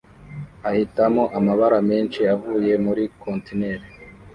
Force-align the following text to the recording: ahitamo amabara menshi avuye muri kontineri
ahitamo 0.69 1.23
amabara 1.37 1.77
menshi 1.89 2.19
avuye 2.33 2.73
muri 2.85 3.03
kontineri 3.21 3.85